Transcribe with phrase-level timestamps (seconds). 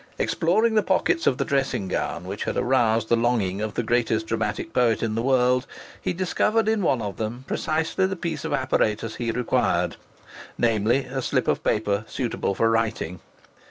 [0.17, 4.25] Exploring the pockets of the dressing gown which had aroused the longing of the greatest
[4.25, 5.67] dramatic poet in the world,
[6.01, 9.97] he discovered in one of them precisely the piece of apparatus he required
[10.57, 13.19] namely, a slip of paper suitable for writing.